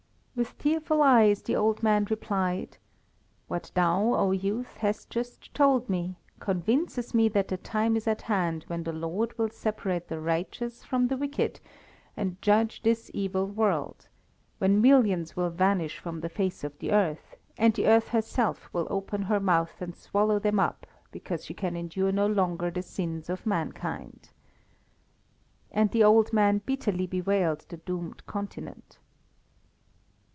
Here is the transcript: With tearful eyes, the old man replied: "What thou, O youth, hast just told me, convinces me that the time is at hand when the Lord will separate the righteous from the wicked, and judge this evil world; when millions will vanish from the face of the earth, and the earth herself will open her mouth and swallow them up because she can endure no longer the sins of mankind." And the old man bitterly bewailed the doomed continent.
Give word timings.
With 0.33 0.57
tearful 0.57 1.03
eyes, 1.03 1.43
the 1.43 1.55
old 1.57 1.83
man 1.83 2.05
replied: 2.09 2.77
"What 3.47 3.69
thou, 3.75 4.13
O 4.15 4.31
youth, 4.31 4.77
hast 4.77 5.09
just 5.11 5.53
told 5.53 5.87
me, 5.89 6.15
convinces 6.39 7.13
me 7.13 7.27
that 7.29 7.49
the 7.49 7.57
time 7.57 7.95
is 7.97 8.07
at 8.07 8.23
hand 8.23 8.63
when 8.65 8.81
the 8.81 8.93
Lord 8.93 9.37
will 9.37 9.49
separate 9.51 10.07
the 10.07 10.19
righteous 10.21 10.83
from 10.85 11.09
the 11.09 11.17
wicked, 11.17 11.59
and 12.17 12.41
judge 12.41 12.81
this 12.81 13.11
evil 13.13 13.45
world; 13.45 14.07
when 14.57 14.81
millions 14.81 15.35
will 15.35 15.49
vanish 15.51 15.99
from 15.99 16.21
the 16.21 16.29
face 16.29 16.63
of 16.63 16.75
the 16.79 16.91
earth, 16.91 17.35
and 17.57 17.73
the 17.75 17.85
earth 17.85 18.07
herself 18.07 18.67
will 18.73 18.87
open 18.89 19.23
her 19.23 19.39
mouth 19.41 19.79
and 19.81 19.95
swallow 19.95 20.39
them 20.39 20.59
up 20.59 20.87
because 21.11 21.45
she 21.45 21.53
can 21.53 21.75
endure 21.75 22.11
no 22.11 22.25
longer 22.25 22.71
the 22.71 22.81
sins 22.81 23.29
of 23.29 23.45
mankind." 23.45 24.29
And 25.71 25.91
the 25.91 26.03
old 26.05 26.31
man 26.33 26.61
bitterly 26.65 27.05
bewailed 27.05 27.65
the 27.69 27.77
doomed 27.77 28.25
continent. 28.25 28.97